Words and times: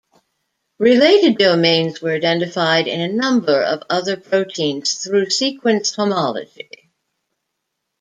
Related 0.79 1.37
domains 1.37 2.01
were 2.01 2.13
identified 2.15 2.87
in 2.87 3.01
a 3.01 3.13
number 3.13 3.61
of 3.61 3.83
other 3.87 4.17
proteins 4.17 4.95
through 4.95 5.29
sequence 5.29 5.93
homology. 5.93 6.89